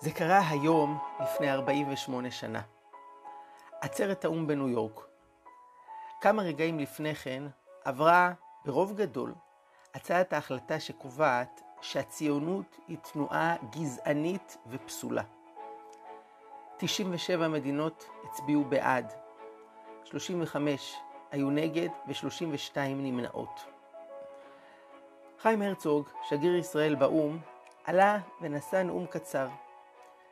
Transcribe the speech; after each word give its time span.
זה 0.00 0.12
קרה 0.12 0.40
היום 0.48 0.98
לפני 1.20 1.52
48 1.52 2.30
שנה. 2.30 2.62
עצרת 3.80 4.24
האו"ם 4.24 4.46
בניו 4.46 4.68
יורק. 4.68 5.06
כמה 6.20 6.42
רגעים 6.42 6.78
לפני 6.78 7.14
כן 7.14 7.42
עברה 7.84 8.32
ברוב 8.64 8.96
גדול 8.96 9.34
הצעת 9.94 10.32
ההחלטה 10.32 10.80
שקובעת 10.80 11.62
שהציונות 11.80 12.76
היא 12.88 12.98
תנועה 12.98 13.56
גזענית 13.70 14.56
ופסולה. 14.66 15.22
97 16.76 17.48
מדינות 17.48 18.08
הצביעו 18.24 18.64
בעד, 18.64 19.12
35 20.04 20.96
היו 21.30 21.50
נגד 21.50 21.88
ו-32 22.08 22.78
נמנעות. 22.78 23.64
חיים 25.38 25.62
הרצוג, 25.62 26.08
שגריר 26.28 26.56
ישראל 26.56 26.94
באו"ם, 26.94 27.38
עלה 27.86 28.18
ונשא 28.40 28.82
נאום 28.82 29.06
קצר, 29.06 29.48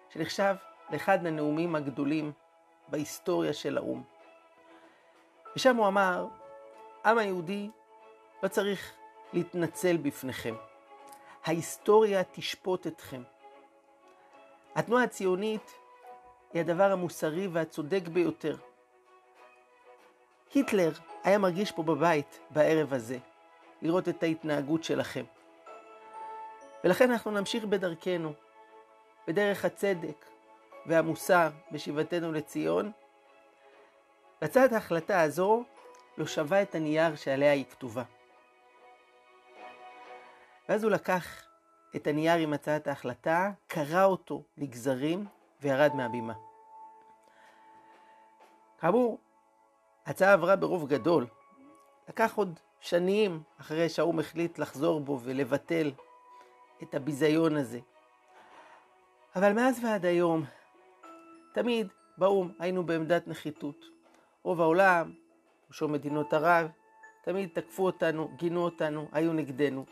שנחשב 0.08 0.54
לאחד 0.90 1.26
הנאומים 1.26 1.74
הגדולים 1.74 2.32
בהיסטוריה 2.88 3.52
של 3.52 3.76
האו"ם. 3.76 4.02
ושם 5.56 5.76
הוא 5.76 5.86
אמר, 5.86 6.26
העם 7.04 7.18
היהודי 7.18 7.70
לא 8.42 8.48
צריך 8.48 8.92
להתנצל 9.32 9.96
בפניכם. 9.96 10.54
ההיסטוריה 11.44 12.24
תשפוט 12.24 12.86
אתכם. 12.86 13.22
התנועה 14.74 15.04
הציונית 15.04 15.74
היא 16.52 16.60
הדבר 16.60 16.92
המוסרי 16.92 17.46
והצודק 17.46 18.08
ביותר. 18.08 18.56
היטלר 20.54 20.92
היה 21.24 21.38
מרגיש 21.38 21.72
פה 21.72 21.82
בבית 21.82 22.40
בערב 22.50 22.92
הזה, 22.92 23.18
לראות 23.82 24.08
את 24.08 24.22
ההתנהגות 24.22 24.84
שלכם. 24.84 25.24
ולכן 26.84 27.10
אנחנו 27.10 27.30
נמשיך 27.30 27.64
בדרכנו, 27.64 28.32
בדרך 29.28 29.64
הצדק 29.64 30.26
והמוסר 30.86 31.50
בשיבתנו 31.72 32.32
לציון. 32.32 32.92
והצעת 34.42 34.72
ההחלטה 34.72 35.20
הזו 35.20 35.64
לא 36.18 36.26
שווה 36.26 36.62
את 36.62 36.74
הנייר 36.74 37.16
שעליה 37.16 37.52
היא 37.52 37.64
כתובה. 37.70 38.02
ואז 40.68 40.84
הוא 40.84 40.92
לקח 40.92 41.46
את 41.96 42.06
הנייר 42.06 42.36
עם 42.36 42.52
הצעת 42.52 42.86
ההחלטה, 42.86 43.50
קרע 43.66 44.04
אותו 44.04 44.42
לגזרים 44.58 45.26
וירד 45.62 45.94
מהבימה. 45.94 46.34
כאמור, 48.78 49.18
ההצעה 50.06 50.32
עברה 50.32 50.56
ברוב 50.56 50.88
גדול. 50.88 51.26
לקח 52.08 52.34
עוד 52.36 52.60
שנים 52.80 53.42
אחרי 53.60 53.88
שהאו"ם 53.88 54.18
החליט 54.18 54.58
לחזור 54.58 55.00
בו 55.00 55.20
ולבטל 55.22 55.92
את 56.88 56.94
הביזיון 56.94 57.56
הזה. 57.56 57.78
אבל 59.36 59.52
מאז 59.52 59.84
ועד 59.84 60.04
היום, 60.06 60.44
תמיד 61.54 61.88
באו"ם 62.18 62.52
היינו 62.58 62.86
בעמדת 62.86 63.28
נחיתות. 63.28 63.84
רוב 64.42 64.60
העולם, 64.60 65.12
ראשו 65.68 65.88
מדינות 65.88 66.32
ערב, 66.32 66.68
תמיד 67.24 67.48
תקפו 67.52 67.86
אותנו, 67.86 68.30
גינו 68.36 68.64
אותנו, 68.64 69.08
היו 69.12 69.32
נגדנו. 69.32 69.84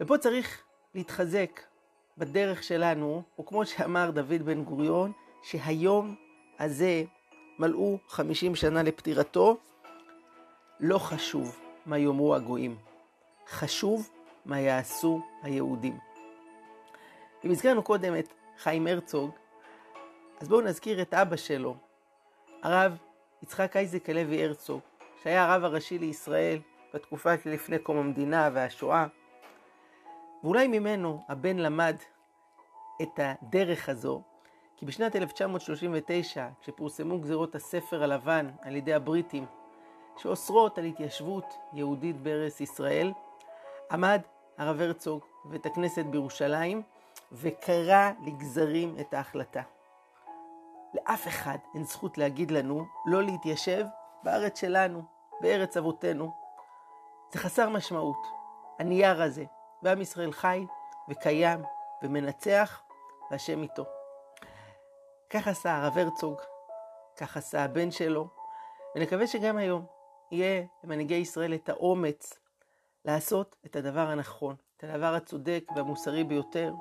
ופה 0.00 0.18
צריך 0.18 0.62
להתחזק 0.94 1.60
בדרך 2.18 2.62
שלנו, 2.62 3.22
וכמו 3.40 3.66
שאמר 3.66 4.10
דוד 4.10 4.42
בן 4.44 4.64
גוריון, 4.64 5.12
שהיום 5.42 6.14
הזה 6.58 7.04
מלאו 7.58 7.98
50 8.08 8.54
שנה 8.54 8.82
לפטירתו, 8.82 9.56
לא 10.80 10.98
חשוב 10.98 11.60
מה 11.86 11.98
יאמרו 11.98 12.34
הגויים, 12.34 12.76
חשוב 13.48 14.10
מה 14.44 14.60
יעשו 14.60 15.20
היהודים. 15.42 15.98
אם 17.44 17.50
הזכרנו 17.50 17.82
קודם 17.82 18.18
את 18.18 18.34
חיים 18.58 18.86
הרצוג, 18.86 19.30
אז 20.40 20.48
בואו 20.48 20.60
נזכיר 20.60 21.02
את 21.02 21.14
אבא 21.14 21.36
שלו, 21.36 21.76
הרב 22.62 22.96
יצחק 23.42 23.76
אייזק 23.76 24.10
הלוי 24.10 24.44
הרצוג, 24.44 24.80
שהיה 25.22 25.44
הרב 25.44 25.64
הראשי 25.64 25.98
לישראל 25.98 26.58
בתקופה 26.94 27.38
שלפני 27.38 27.78
קום 27.78 27.96
המדינה 27.96 28.50
והשואה. 28.52 29.06
ואולי 30.42 30.68
ממנו 30.68 31.24
הבן 31.28 31.56
למד 31.56 31.96
את 33.02 33.18
הדרך 33.18 33.88
הזו, 33.88 34.22
כי 34.76 34.86
בשנת 34.86 35.16
1939, 35.16 36.48
כשפורסמו 36.60 37.18
גזירות 37.18 37.54
הספר 37.54 38.02
הלבן 38.02 38.50
על 38.62 38.76
ידי 38.76 38.94
הבריטים, 38.94 39.46
שאוסרות 40.16 40.78
על 40.78 40.84
התיישבות 40.84 41.54
יהודית 41.72 42.16
בארץ 42.16 42.60
ישראל, 42.60 43.12
עמד 43.90 44.20
הרב 44.58 44.80
הרצוג 44.80 45.20
בבית 45.44 45.66
הכנסת 45.66 46.04
בירושלים 46.04 46.82
וקרא 47.32 48.10
לגזרים 48.26 48.96
את 49.00 49.14
ההחלטה. 49.14 49.62
לאף 50.94 51.28
אחד 51.28 51.58
אין 51.74 51.84
זכות 51.84 52.18
להגיד 52.18 52.50
לנו 52.50 52.84
לא 53.06 53.22
להתיישב 53.22 53.84
בארץ 54.22 54.60
שלנו, 54.60 55.02
בארץ 55.40 55.76
אבותינו. 55.76 56.32
זה 57.32 57.38
חסר 57.38 57.68
משמעות, 57.68 58.26
הנייר 58.78 59.22
הזה, 59.22 59.44
ועם 59.82 60.00
ישראל 60.00 60.32
חי 60.32 60.66
וקיים 61.08 61.62
ומנצח, 62.02 62.82
והשם 63.30 63.62
איתו. 63.62 63.84
כך 65.30 65.48
עשה 65.48 65.76
הרב 65.76 65.98
הרצוג, 65.98 66.40
כך 67.16 67.36
עשה 67.36 67.64
הבן 67.64 67.90
שלו, 67.90 68.28
ונקווה 68.96 69.26
שגם 69.26 69.56
היום 69.56 69.86
יהיה 70.30 70.64
למנהיגי 70.84 71.14
ישראל 71.14 71.54
את 71.54 71.68
האומץ 71.68 72.43
לעשות 73.04 73.56
את 73.66 73.76
הדבר 73.76 74.08
הנכון, 74.10 74.56
את 74.76 74.84
הדבר 74.84 75.14
הצודק 75.14 75.64
והמוסרי 75.76 76.24
ביותר, 76.24 76.74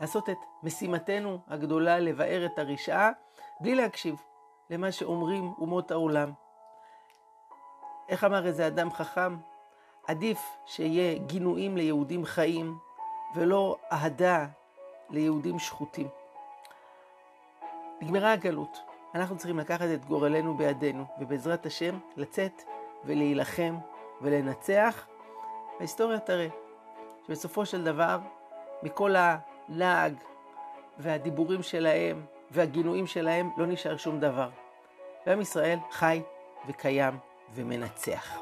לעשות 0.00 0.30
את 0.30 0.38
משימתנו 0.62 1.38
הגדולה 1.48 1.98
לבאר 1.98 2.46
את 2.46 2.58
הרשעה, 2.58 3.10
בלי 3.60 3.74
להקשיב 3.74 4.22
למה 4.70 4.92
שאומרים 4.92 5.52
אומות 5.58 5.90
העולם. 5.90 6.32
איך 8.08 8.24
אמר 8.24 8.46
איזה 8.46 8.66
אדם 8.66 8.90
חכם? 8.90 9.36
עדיף 10.06 10.56
שיהיה 10.66 11.18
גינויים 11.18 11.76
ליהודים 11.76 12.24
חיים 12.24 12.78
ולא 13.34 13.76
אהדה 13.92 14.46
ליהודים 15.10 15.58
שחוטים. 15.58 16.08
נגמרה 18.00 18.32
הגלות, 18.32 18.78
אנחנו 19.14 19.36
צריכים 19.36 19.58
לקחת 19.58 19.86
את 19.94 20.04
גורלנו 20.04 20.56
בידינו, 20.56 21.04
ובעזרת 21.20 21.66
השם 21.66 21.98
לצאת 22.16 22.62
ולהילחם 23.04 23.78
ולנצח. 24.22 25.06
ההיסטוריה 25.78 26.18
תראה 26.18 26.48
שבסופו 27.26 27.66
של 27.66 27.84
דבר, 27.84 28.18
מכל 28.82 29.14
הלעג 29.16 30.14
והדיבורים 30.98 31.62
שלהם 31.62 32.26
והגינויים 32.50 33.06
שלהם 33.06 33.50
לא 33.56 33.66
נשאר 33.66 33.96
שום 33.96 34.20
דבר. 34.20 34.48
ועם 35.26 35.40
ישראל 35.40 35.78
חי 35.90 36.22
וקיים 36.68 37.18
ומנצח. 37.54 38.38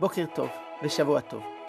בוקר 0.00 0.24
טוב 0.34 0.48
ושבוע 0.82 1.20
טוב. 1.20 1.61